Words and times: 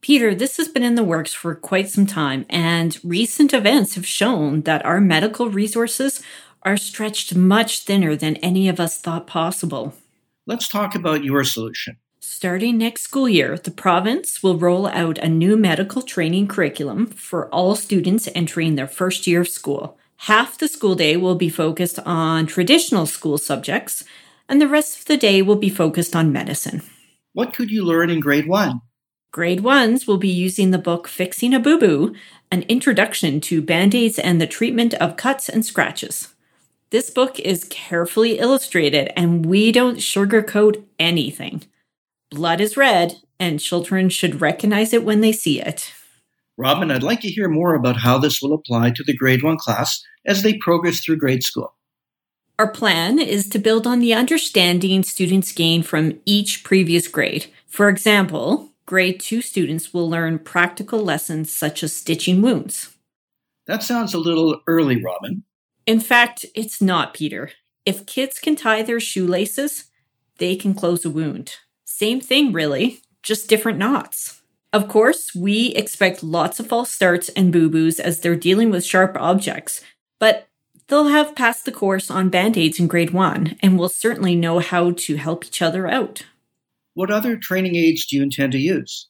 Peter, 0.00 0.34
this 0.34 0.56
has 0.56 0.66
been 0.66 0.82
in 0.82 0.96
the 0.96 1.04
works 1.04 1.32
for 1.32 1.54
quite 1.54 1.90
some 1.90 2.06
time, 2.06 2.44
and 2.50 2.98
recent 3.04 3.54
events 3.54 3.94
have 3.94 4.04
shown 4.04 4.62
that 4.62 4.84
our 4.84 5.00
medical 5.00 5.48
resources 5.48 6.24
are 6.64 6.76
stretched 6.76 7.36
much 7.36 7.84
thinner 7.84 8.16
than 8.16 8.34
any 8.38 8.68
of 8.68 8.80
us 8.80 9.00
thought 9.00 9.28
possible. 9.28 9.94
Let's 10.52 10.68
talk 10.68 10.94
about 10.94 11.24
your 11.24 11.44
solution. 11.44 11.96
Starting 12.20 12.76
next 12.76 13.04
school 13.04 13.26
year, 13.26 13.56
the 13.56 13.70
province 13.70 14.42
will 14.42 14.58
roll 14.58 14.86
out 14.86 15.16
a 15.16 15.26
new 15.26 15.56
medical 15.56 16.02
training 16.02 16.46
curriculum 16.46 17.06
for 17.06 17.48
all 17.48 17.74
students 17.74 18.28
entering 18.34 18.74
their 18.74 18.86
first 18.86 19.26
year 19.26 19.40
of 19.40 19.48
school. 19.48 19.96
Half 20.28 20.58
the 20.58 20.68
school 20.68 20.94
day 20.94 21.16
will 21.16 21.36
be 21.36 21.48
focused 21.48 21.98
on 22.00 22.44
traditional 22.44 23.06
school 23.06 23.38
subjects, 23.38 24.04
and 24.46 24.60
the 24.60 24.68
rest 24.68 24.98
of 24.98 25.04
the 25.06 25.16
day 25.16 25.40
will 25.40 25.56
be 25.56 25.70
focused 25.70 26.14
on 26.14 26.34
medicine. 26.34 26.82
What 27.32 27.54
could 27.54 27.70
you 27.70 27.82
learn 27.82 28.10
in 28.10 28.20
grade 28.20 28.46
one? 28.46 28.82
Grade 29.30 29.60
ones 29.60 30.06
will 30.06 30.18
be 30.18 30.28
using 30.28 30.70
the 30.70 30.76
book 30.76 31.08
Fixing 31.08 31.54
a 31.54 31.60
Boo 31.60 31.78
Boo, 31.78 32.14
an 32.50 32.60
introduction 32.68 33.40
to 33.40 33.62
band 33.62 33.94
aids 33.94 34.18
and 34.18 34.38
the 34.38 34.46
treatment 34.46 34.92
of 34.92 35.16
cuts 35.16 35.48
and 35.48 35.64
scratches. 35.64 36.31
This 36.92 37.08
book 37.08 37.40
is 37.40 37.64
carefully 37.70 38.38
illustrated 38.38 39.18
and 39.18 39.46
we 39.46 39.72
don't 39.72 39.96
sugarcoat 39.96 40.84
anything. 40.98 41.62
Blood 42.30 42.60
is 42.60 42.76
red, 42.76 43.14
and 43.40 43.58
children 43.58 44.10
should 44.10 44.42
recognize 44.42 44.92
it 44.92 45.02
when 45.02 45.22
they 45.22 45.32
see 45.32 45.58
it. 45.58 45.90
Robin, 46.58 46.90
I'd 46.90 47.02
like 47.02 47.22
to 47.22 47.30
hear 47.30 47.48
more 47.48 47.74
about 47.74 47.96
how 47.96 48.18
this 48.18 48.42
will 48.42 48.52
apply 48.52 48.90
to 48.90 49.02
the 49.04 49.16
grade 49.16 49.42
one 49.42 49.56
class 49.56 50.04
as 50.26 50.42
they 50.42 50.58
progress 50.58 51.00
through 51.00 51.16
grade 51.16 51.42
school. 51.42 51.74
Our 52.58 52.70
plan 52.70 53.18
is 53.18 53.48
to 53.48 53.58
build 53.58 53.86
on 53.86 54.00
the 54.00 54.12
understanding 54.12 55.02
students 55.02 55.50
gain 55.52 55.82
from 55.82 56.20
each 56.26 56.62
previous 56.62 57.08
grade. 57.08 57.46
For 57.66 57.88
example, 57.88 58.68
grade 58.84 59.18
two 59.18 59.40
students 59.40 59.94
will 59.94 60.10
learn 60.10 60.40
practical 60.40 61.02
lessons 61.02 61.56
such 61.56 61.82
as 61.82 61.94
stitching 61.94 62.42
wounds. 62.42 62.94
That 63.66 63.82
sounds 63.82 64.12
a 64.12 64.18
little 64.18 64.60
early, 64.66 65.02
Robin. 65.02 65.44
In 65.86 66.00
fact, 66.00 66.46
it's 66.54 66.80
not, 66.80 67.14
Peter. 67.14 67.50
If 67.84 68.06
kids 68.06 68.38
can 68.38 68.54
tie 68.54 68.82
their 68.82 69.00
shoelaces, 69.00 69.90
they 70.38 70.54
can 70.54 70.74
close 70.74 71.04
a 71.04 71.10
wound. 71.10 71.56
Same 71.84 72.20
thing, 72.20 72.52
really, 72.52 73.00
just 73.22 73.48
different 73.48 73.78
knots. 73.78 74.42
Of 74.72 74.88
course, 74.88 75.34
we 75.34 75.68
expect 75.74 76.22
lots 76.22 76.58
of 76.58 76.66
false 76.66 76.90
starts 76.90 77.28
and 77.30 77.52
boo 77.52 77.68
boos 77.68 78.00
as 78.00 78.20
they're 78.20 78.36
dealing 78.36 78.70
with 78.70 78.84
sharp 78.84 79.16
objects, 79.18 79.82
but 80.18 80.48
they'll 80.88 81.08
have 81.08 81.36
passed 81.36 81.64
the 81.64 81.72
course 81.72 82.10
on 82.10 82.30
band 82.30 82.56
aids 82.56 82.80
in 82.80 82.86
grade 82.86 83.10
one 83.10 83.56
and 83.60 83.78
will 83.78 83.88
certainly 83.88 84.34
know 84.34 84.60
how 84.60 84.92
to 84.92 85.16
help 85.16 85.44
each 85.44 85.60
other 85.60 85.86
out. 85.86 86.24
What 86.94 87.10
other 87.10 87.36
training 87.36 87.76
aids 87.76 88.06
do 88.06 88.16
you 88.16 88.22
intend 88.22 88.52
to 88.52 88.58
use? 88.58 89.08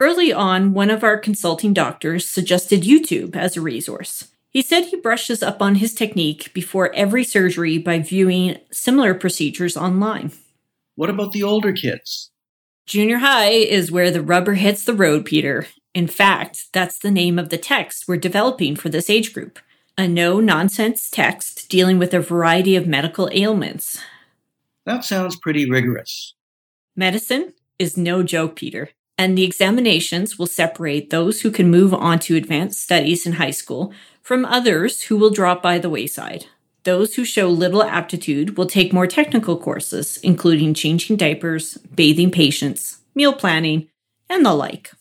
Early 0.00 0.32
on, 0.32 0.72
one 0.72 0.90
of 0.90 1.04
our 1.04 1.18
consulting 1.18 1.72
doctors 1.72 2.28
suggested 2.28 2.82
YouTube 2.82 3.36
as 3.36 3.56
a 3.56 3.60
resource. 3.60 4.28
He 4.52 4.60
said 4.60 4.84
he 4.84 4.96
brushes 4.96 5.42
up 5.42 5.62
on 5.62 5.76
his 5.76 5.94
technique 5.94 6.52
before 6.52 6.94
every 6.94 7.24
surgery 7.24 7.78
by 7.78 8.00
viewing 8.00 8.58
similar 8.70 9.14
procedures 9.14 9.78
online. 9.78 10.30
What 10.94 11.08
about 11.08 11.32
the 11.32 11.42
older 11.42 11.72
kids? 11.72 12.30
Junior 12.86 13.18
high 13.18 13.50
is 13.50 13.90
where 13.90 14.10
the 14.10 14.20
rubber 14.20 14.54
hits 14.54 14.84
the 14.84 14.92
road, 14.92 15.24
Peter. 15.24 15.66
In 15.94 16.06
fact, 16.06 16.66
that's 16.74 16.98
the 16.98 17.10
name 17.10 17.38
of 17.38 17.48
the 17.48 17.56
text 17.56 18.06
we're 18.06 18.18
developing 18.18 18.76
for 18.76 18.90
this 18.90 19.08
age 19.08 19.32
group 19.32 19.58
a 19.98 20.08
no 20.08 20.40
nonsense 20.40 21.10
text 21.10 21.68
dealing 21.68 21.98
with 21.98 22.14
a 22.14 22.20
variety 22.20 22.76
of 22.76 22.86
medical 22.86 23.28
ailments. 23.32 24.00
That 24.86 25.04
sounds 25.04 25.36
pretty 25.36 25.68
rigorous. 25.68 26.34
Medicine 26.96 27.52
is 27.78 27.96
no 27.96 28.22
joke, 28.22 28.56
Peter, 28.56 28.90
and 29.18 29.36
the 29.36 29.44
examinations 29.44 30.38
will 30.38 30.46
separate 30.46 31.10
those 31.10 31.42
who 31.42 31.50
can 31.50 31.70
move 31.70 31.92
on 31.92 32.18
to 32.20 32.36
advanced 32.36 32.82
studies 32.82 33.26
in 33.26 33.34
high 33.34 33.50
school 33.50 33.92
from 34.22 34.44
others 34.44 35.02
who 35.02 35.16
will 35.16 35.30
drop 35.30 35.62
by 35.62 35.78
the 35.78 35.90
wayside. 35.90 36.46
Those 36.84 37.14
who 37.14 37.24
show 37.24 37.48
little 37.48 37.82
aptitude 37.82 38.56
will 38.56 38.66
take 38.66 38.92
more 38.92 39.06
technical 39.06 39.56
courses, 39.56 40.16
including 40.18 40.74
changing 40.74 41.16
diapers, 41.16 41.76
bathing 41.94 42.30
patients, 42.30 42.98
meal 43.14 43.32
planning, 43.32 43.88
and 44.28 44.44
the 44.44 44.54
like. 44.54 44.92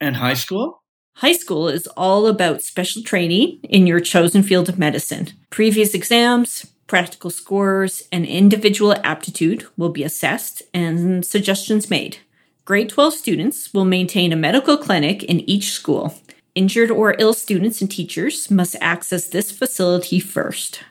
And 0.00 0.16
high 0.16 0.34
school? 0.34 0.82
High 1.16 1.32
school 1.32 1.68
is 1.68 1.86
all 1.96 2.26
about 2.26 2.62
special 2.62 3.02
training 3.02 3.60
in 3.62 3.86
your 3.86 4.00
chosen 4.00 4.42
field 4.42 4.68
of 4.68 4.78
medicine. 4.78 5.28
Previous 5.50 5.92
exams, 5.94 6.66
practical 6.86 7.30
scores, 7.30 8.08
and 8.10 8.24
individual 8.24 8.94
aptitude 9.04 9.66
will 9.76 9.90
be 9.90 10.02
assessed 10.02 10.62
and 10.72 11.24
suggestions 11.24 11.90
made. 11.90 12.18
Grade 12.64 12.88
12 12.88 13.14
students 13.14 13.74
will 13.74 13.84
maintain 13.84 14.32
a 14.32 14.36
medical 14.36 14.76
clinic 14.76 15.22
in 15.22 15.40
each 15.48 15.70
school. 15.70 16.14
Injured 16.54 16.90
or 16.90 17.14
ill 17.18 17.32
students 17.32 17.80
and 17.80 17.90
teachers 17.90 18.50
must 18.50 18.76
access 18.80 19.28
this 19.28 19.52
facility 19.52 20.18
first. 20.18 20.82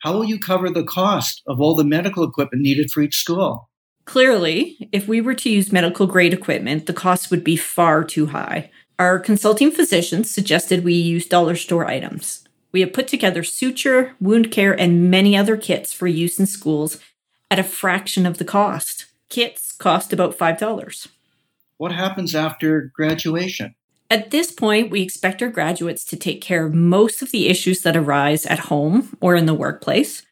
How 0.00 0.12
will 0.12 0.24
you 0.24 0.38
cover 0.38 0.68
the 0.68 0.84
cost 0.84 1.42
of 1.46 1.60
all 1.60 1.74
the 1.74 1.84
medical 1.84 2.22
equipment 2.22 2.62
needed 2.62 2.90
for 2.90 3.00
each 3.00 3.16
school? 3.16 3.70
Clearly, 4.04 4.90
if 4.92 5.08
we 5.08 5.22
were 5.22 5.34
to 5.36 5.48
use 5.48 5.72
medical 5.72 6.06
grade 6.06 6.34
equipment, 6.34 6.84
the 6.84 6.92
cost 6.92 7.30
would 7.30 7.42
be 7.42 7.56
far 7.56 8.04
too 8.04 8.26
high. 8.26 8.70
Our 8.98 9.18
consulting 9.18 9.70
physicians 9.70 10.30
suggested 10.30 10.84
we 10.84 10.92
use 10.92 11.26
dollar 11.26 11.56
store 11.56 11.86
items. 11.86 12.44
We 12.70 12.80
have 12.82 12.92
put 12.92 13.08
together 13.08 13.42
suture, 13.42 14.14
wound 14.20 14.50
care, 14.50 14.78
and 14.78 15.10
many 15.10 15.34
other 15.34 15.56
kits 15.56 15.94
for 15.94 16.06
use 16.06 16.38
in 16.38 16.44
schools 16.44 16.98
at 17.50 17.58
a 17.58 17.64
fraction 17.64 18.26
of 18.26 18.36
the 18.36 18.44
cost. 18.44 19.06
Kits 19.30 19.72
cost 19.72 20.12
about 20.12 20.36
$5. 20.36 21.08
What 21.78 21.92
happens 21.92 22.34
after 22.34 22.92
graduation? 22.94 23.74
At 24.10 24.30
this 24.30 24.52
point, 24.52 24.90
we 24.90 25.02
expect 25.02 25.42
our 25.42 25.48
graduates 25.48 26.04
to 26.04 26.16
take 26.16 26.40
care 26.40 26.66
of 26.66 26.74
most 26.74 27.22
of 27.22 27.30
the 27.30 27.48
issues 27.48 27.82
that 27.82 27.96
arise 27.96 28.46
at 28.46 28.70
home 28.70 29.16
or 29.20 29.34
in 29.34 29.46
the 29.46 29.54
workplace. 29.54 30.22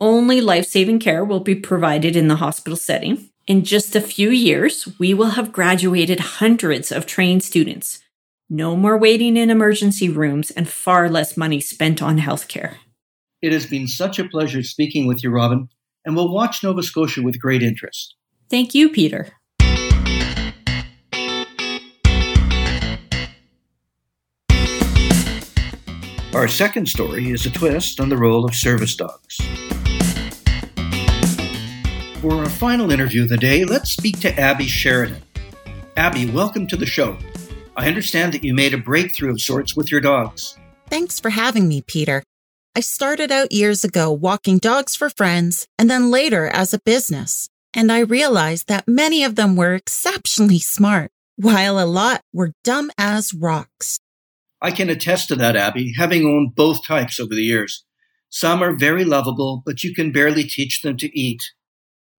Only 0.00 0.40
life 0.40 0.66
saving 0.66 1.00
care 1.00 1.24
will 1.24 1.40
be 1.40 1.54
provided 1.54 2.16
in 2.16 2.28
the 2.28 2.36
hospital 2.36 2.76
setting. 2.76 3.30
In 3.46 3.64
just 3.64 3.96
a 3.96 4.00
few 4.00 4.30
years, 4.30 4.88
we 4.98 5.14
will 5.14 5.30
have 5.30 5.52
graduated 5.52 6.20
hundreds 6.20 6.92
of 6.92 7.06
trained 7.06 7.42
students. 7.42 8.00
No 8.48 8.76
more 8.76 8.96
waiting 8.96 9.36
in 9.36 9.50
emergency 9.50 10.08
rooms 10.08 10.50
and 10.50 10.68
far 10.68 11.08
less 11.08 11.36
money 11.36 11.60
spent 11.60 12.00
on 12.00 12.18
healthcare. 12.18 12.74
It 13.42 13.52
has 13.52 13.66
been 13.66 13.88
such 13.88 14.18
a 14.18 14.28
pleasure 14.28 14.62
speaking 14.62 15.06
with 15.06 15.22
you, 15.22 15.30
Robin, 15.30 15.68
and 16.04 16.14
we'll 16.14 16.32
watch 16.32 16.62
Nova 16.62 16.82
Scotia 16.82 17.22
with 17.22 17.40
great 17.40 17.62
interest. 17.62 18.14
Thank 18.50 18.74
you, 18.74 18.88
Peter. 18.88 19.32
Our 26.36 26.48
second 26.48 26.86
story 26.86 27.30
is 27.30 27.46
a 27.46 27.50
twist 27.50 27.98
on 27.98 28.10
the 28.10 28.16
role 28.18 28.44
of 28.44 28.54
service 28.54 28.94
dogs. 28.94 29.38
For 32.20 32.34
our 32.34 32.50
final 32.50 32.90
interview 32.90 33.22
of 33.22 33.30
the 33.30 33.38
day, 33.38 33.64
let's 33.64 33.92
speak 33.92 34.20
to 34.20 34.38
Abby 34.38 34.66
Sheridan. 34.66 35.22
Abby, 35.96 36.26
welcome 36.30 36.66
to 36.66 36.76
the 36.76 36.84
show. 36.84 37.16
I 37.74 37.88
understand 37.88 38.34
that 38.34 38.44
you 38.44 38.52
made 38.52 38.74
a 38.74 38.78
breakthrough 38.78 39.30
of 39.30 39.40
sorts 39.40 39.74
with 39.74 39.90
your 39.90 40.02
dogs. 40.02 40.58
Thanks 40.90 41.18
for 41.18 41.30
having 41.30 41.68
me, 41.68 41.80
Peter. 41.80 42.22
I 42.74 42.80
started 42.80 43.32
out 43.32 43.50
years 43.50 43.82
ago 43.82 44.12
walking 44.12 44.58
dogs 44.58 44.94
for 44.94 45.08
friends 45.08 45.66
and 45.78 45.88
then 45.88 46.10
later 46.10 46.48
as 46.48 46.74
a 46.74 46.80
business. 46.84 47.48
And 47.72 47.90
I 47.90 48.00
realized 48.00 48.68
that 48.68 48.86
many 48.86 49.24
of 49.24 49.36
them 49.36 49.56
were 49.56 49.72
exceptionally 49.72 50.58
smart, 50.58 51.10
while 51.36 51.78
a 51.78 51.88
lot 51.88 52.20
were 52.34 52.52
dumb 52.62 52.90
as 52.98 53.32
rocks. 53.32 54.00
I 54.60 54.70
can 54.70 54.88
attest 54.88 55.28
to 55.28 55.36
that, 55.36 55.56
Abby, 55.56 55.92
having 55.96 56.26
owned 56.26 56.54
both 56.54 56.86
types 56.86 57.20
over 57.20 57.34
the 57.34 57.42
years. 57.42 57.84
Some 58.30 58.62
are 58.62 58.76
very 58.76 59.04
lovable, 59.04 59.62
but 59.64 59.84
you 59.84 59.94
can 59.94 60.12
barely 60.12 60.44
teach 60.44 60.82
them 60.82 60.96
to 60.98 61.18
eat. 61.18 61.42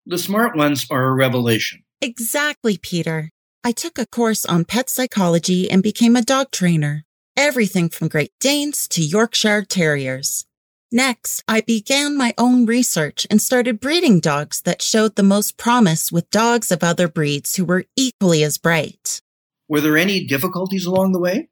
The 0.05 0.17
smart 0.17 0.55
ones 0.55 0.85
are 0.89 1.05
a 1.05 1.13
revelation. 1.13 1.83
Exactly, 2.01 2.77
Peter. 2.77 3.31
I 3.63 3.71
took 3.71 3.97
a 3.97 4.05
course 4.05 4.45
on 4.45 4.65
pet 4.65 4.89
psychology 4.89 5.69
and 5.69 5.83
became 5.83 6.15
a 6.15 6.21
dog 6.21 6.51
trainer. 6.51 7.03
Everything 7.35 7.89
from 7.89 8.07
Great 8.07 8.31
Danes 8.39 8.87
to 8.89 9.01
Yorkshire 9.01 9.65
Terriers. 9.65 10.45
Next, 10.91 11.43
I 11.49 11.61
began 11.61 12.17
my 12.17 12.33
own 12.37 12.65
research 12.65 13.27
and 13.29 13.41
started 13.41 13.81
breeding 13.81 14.21
dogs 14.21 14.61
that 14.61 14.81
showed 14.81 15.15
the 15.15 15.23
most 15.23 15.57
promise 15.57 16.11
with 16.11 16.29
dogs 16.29 16.71
of 16.71 16.81
other 16.83 17.09
breeds 17.09 17.55
who 17.55 17.65
were 17.65 17.85
equally 17.97 18.41
as 18.43 18.57
bright. 18.57 19.21
Were 19.67 19.81
there 19.81 19.97
any 19.97 20.25
difficulties 20.25 20.85
along 20.85 21.11
the 21.11 21.19
way? 21.19 21.49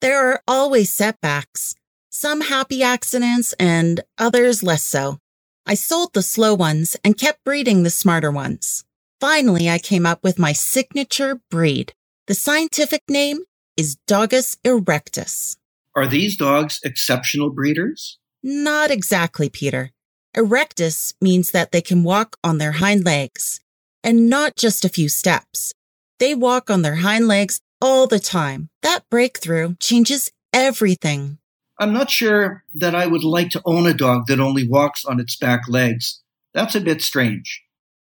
There 0.00 0.30
are 0.30 0.42
always 0.48 0.92
setbacks, 0.92 1.74
some 2.08 2.40
happy 2.40 2.82
accidents 2.82 3.52
and 3.58 4.00
others 4.16 4.62
less 4.62 4.82
so. 4.82 5.18
I 5.66 5.74
sold 5.74 6.14
the 6.14 6.22
slow 6.22 6.54
ones 6.54 6.96
and 7.04 7.18
kept 7.18 7.44
breeding 7.44 7.82
the 7.82 7.90
smarter 7.90 8.30
ones. 8.30 8.84
Finally, 9.20 9.68
I 9.68 9.78
came 9.78 10.06
up 10.06 10.24
with 10.24 10.38
my 10.38 10.54
signature 10.54 11.40
breed. 11.50 11.92
The 12.26 12.34
scientific 12.34 13.02
name 13.10 13.40
is 13.76 13.96
Dogus 14.06 14.56
erectus. 14.64 15.56
Are 15.94 16.06
these 16.06 16.36
dogs 16.36 16.80
exceptional 16.82 17.50
breeders? 17.50 18.18
Not 18.42 18.90
exactly, 18.90 19.50
Peter. 19.50 19.90
Erectus 20.34 21.12
means 21.20 21.50
that 21.50 21.72
they 21.72 21.82
can 21.82 22.04
walk 22.04 22.38
on 22.42 22.56
their 22.56 22.72
hind 22.72 23.04
legs 23.04 23.60
and 24.02 24.30
not 24.30 24.56
just 24.56 24.84
a 24.84 24.88
few 24.88 25.10
steps. 25.10 25.74
They 26.18 26.34
walk 26.34 26.70
on 26.70 26.80
their 26.82 26.96
hind 26.96 27.28
legs 27.28 27.60
all 27.80 28.06
the 28.06 28.20
time. 28.20 28.68
That 28.82 29.08
breakthrough 29.10 29.76
changes 29.80 30.30
everything. 30.52 31.38
I'm 31.78 31.92
not 31.92 32.10
sure 32.10 32.64
that 32.74 32.94
I 32.94 33.06
would 33.06 33.24
like 33.24 33.50
to 33.50 33.62
own 33.64 33.86
a 33.86 33.94
dog 33.94 34.26
that 34.26 34.40
only 34.40 34.68
walks 34.68 35.04
on 35.04 35.18
its 35.18 35.36
back 35.36 35.62
legs. 35.68 36.20
That's 36.52 36.74
a 36.74 36.80
bit 36.80 37.00
strange. 37.00 37.62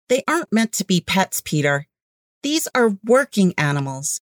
They 0.10 0.24
aren't 0.28 0.52
meant 0.52 0.74
to 0.74 0.86
be 0.86 1.00
pets, 1.00 1.42
Peter. 1.44 1.88
These 2.44 2.68
are 2.76 2.98
working 3.06 3.54
animals, 3.58 4.20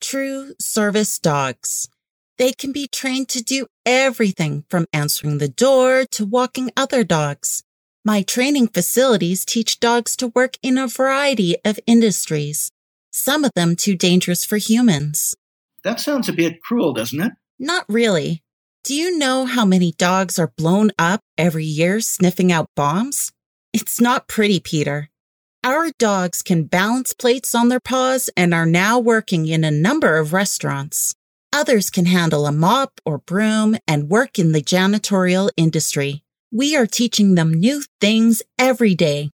true 0.00 0.54
service 0.60 1.18
dogs. 1.18 1.88
They 2.36 2.52
can 2.52 2.72
be 2.72 2.88
trained 2.88 3.28
to 3.30 3.42
do 3.42 3.66
everything 3.86 4.64
from 4.68 4.86
answering 4.92 5.38
the 5.38 5.48
door 5.48 6.04
to 6.10 6.26
walking 6.26 6.70
other 6.76 7.04
dogs. 7.04 7.62
My 8.04 8.22
training 8.22 8.68
facilities 8.68 9.44
teach 9.44 9.78
dogs 9.78 10.16
to 10.16 10.28
work 10.28 10.56
in 10.62 10.78
a 10.78 10.88
variety 10.88 11.56
of 11.64 11.78
industries, 11.86 12.72
some 13.10 13.44
of 13.44 13.52
them 13.54 13.76
too 13.76 13.96
dangerous 13.96 14.44
for 14.44 14.56
humans. 14.56 15.34
That 15.84 16.00
sounds 16.00 16.28
a 16.28 16.32
bit 16.32 16.62
cruel, 16.62 16.92
doesn't 16.92 17.20
it? 17.20 17.32
Not 17.58 17.84
really. 17.88 18.42
Do 18.84 18.94
you 18.94 19.18
know 19.18 19.44
how 19.44 19.64
many 19.64 19.92
dogs 19.92 20.38
are 20.38 20.52
blown 20.56 20.90
up 20.98 21.20
every 21.36 21.64
year 21.64 22.00
sniffing 22.00 22.50
out 22.50 22.70
bombs? 22.74 23.32
It's 23.72 24.00
not 24.00 24.28
pretty, 24.28 24.60
Peter. 24.60 25.10
Our 25.62 25.90
dogs 25.98 26.40
can 26.40 26.64
balance 26.64 27.12
plates 27.12 27.54
on 27.54 27.68
their 27.68 27.80
paws 27.80 28.30
and 28.36 28.54
are 28.54 28.64
now 28.64 28.98
working 28.98 29.46
in 29.46 29.62
a 29.62 29.70
number 29.70 30.16
of 30.16 30.32
restaurants. 30.32 31.14
Others 31.52 31.90
can 31.90 32.06
handle 32.06 32.46
a 32.46 32.52
mop 32.52 33.00
or 33.04 33.18
broom 33.18 33.76
and 33.86 34.08
work 34.08 34.38
in 34.38 34.52
the 34.52 34.62
janitorial 34.62 35.50
industry. 35.58 36.24
We 36.50 36.74
are 36.76 36.86
teaching 36.86 37.34
them 37.34 37.52
new 37.52 37.82
things 38.00 38.42
every 38.58 38.94
day. 38.94 39.30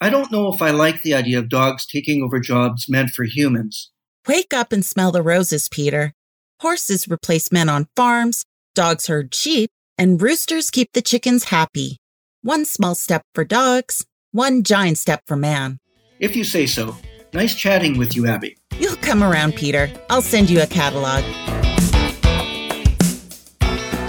I 0.00 0.10
don't 0.10 0.32
know 0.32 0.52
if 0.52 0.60
I 0.60 0.70
like 0.70 1.02
the 1.02 1.14
idea 1.14 1.38
of 1.38 1.48
dogs 1.48 1.86
taking 1.86 2.22
over 2.22 2.40
jobs 2.40 2.88
meant 2.88 3.10
for 3.10 3.24
humans. 3.24 3.90
Wake 4.26 4.52
up 4.52 4.72
and 4.72 4.84
smell 4.84 5.12
the 5.12 5.22
roses, 5.22 5.68
Peter. 5.68 6.12
Horses 6.60 7.06
replace 7.08 7.52
men 7.52 7.68
on 7.68 7.86
farms, 7.94 8.44
dogs 8.74 9.06
herd 9.06 9.34
sheep, 9.34 9.70
and 9.96 10.20
roosters 10.20 10.70
keep 10.70 10.92
the 10.92 11.02
chickens 11.02 11.44
happy. 11.44 11.98
One 12.42 12.64
small 12.64 12.94
step 12.94 13.22
for 13.34 13.44
dogs, 13.44 14.04
one 14.32 14.62
giant 14.62 14.98
step 14.98 15.22
for 15.26 15.36
man. 15.36 15.78
If 16.18 16.34
you 16.34 16.44
say 16.44 16.66
so. 16.66 16.96
Nice 17.32 17.54
chatting 17.54 17.98
with 17.98 18.14
you, 18.14 18.26
Abby. 18.26 18.56
You'll 18.78 18.96
come 18.96 19.22
around, 19.22 19.56
Peter. 19.56 19.90
I'll 20.10 20.22
send 20.22 20.50
you 20.50 20.62
a 20.62 20.66
catalog. 20.66 21.24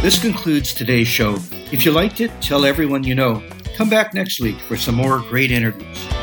This 0.01 0.21
concludes 0.21 0.73
today's 0.73 1.07
show. 1.07 1.37
If 1.71 1.85
you 1.85 1.91
liked 1.91 2.21
it, 2.21 2.31
tell 2.41 2.65
everyone 2.65 3.03
you 3.03 3.15
know. 3.15 3.43
Come 3.75 3.89
back 3.89 4.13
next 4.13 4.39
week 4.39 4.57
for 4.57 4.77
some 4.77 4.95
more 4.95 5.19
great 5.19 5.51
interviews. 5.51 6.14